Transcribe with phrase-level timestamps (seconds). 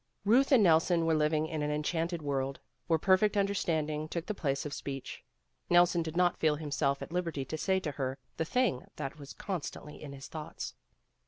[0.25, 4.65] Ruth and Nelson were living in an enchanted world, where perfect understanding took the place
[4.65, 5.23] of speech.
[5.69, 9.33] Nelson did not feel himself at liberty to say to her the thing that was
[9.33, 10.73] con stantly in his thoughts.